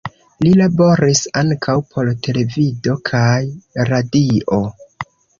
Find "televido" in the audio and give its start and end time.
2.27-2.95